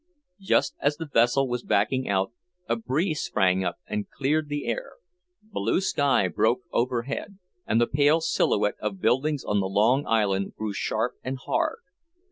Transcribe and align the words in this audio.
Just 0.39 0.73
as 0.81 0.97
the 0.97 1.05
vessel 1.05 1.47
was 1.47 1.61
backing 1.61 2.09
out, 2.09 2.31
a 2.67 2.75
breeze 2.75 3.21
sprang 3.21 3.63
up 3.63 3.77
and 3.85 4.09
cleared 4.09 4.49
the 4.49 4.65
air. 4.65 4.93
Blue 5.43 5.79
sky 5.79 6.27
broke 6.27 6.63
overhead, 6.71 7.37
and 7.67 7.79
the 7.79 7.85
pale 7.85 8.19
silhouette 8.19 8.79
of 8.79 8.99
buildings 8.99 9.43
on 9.43 9.59
the 9.59 9.69
long 9.69 10.07
island 10.07 10.55
grew 10.55 10.73
sharp 10.73 11.17
and 11.23 11.37
hard. 11.45 11.81